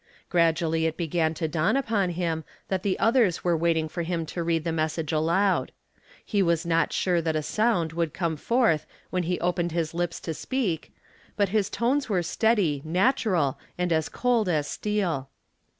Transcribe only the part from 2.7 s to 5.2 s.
the others were waiting for him to read the message